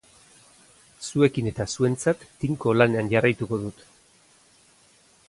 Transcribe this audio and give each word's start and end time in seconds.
Zuekin 1.07 1.49
eta 1.51 1.67
zuentzat 1.75 2.25
tinko 2.45 2.75
lanean 2.79 3.13
jarraituko 3.15 3.63
dut. 3.67 3.85